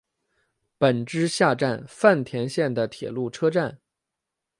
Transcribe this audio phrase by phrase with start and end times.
[0.79, 3.77] 木之下站饭田线的铁路车站。